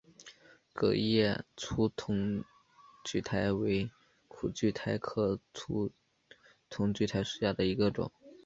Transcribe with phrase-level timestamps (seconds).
[0.73, 2.43] 革叶粗筒
[3.05, 3.91] 苣苔为
[4.27, 5.91] 苦苣苔科粗
[6.71, 8.11] 筒苣苔属下的一个种。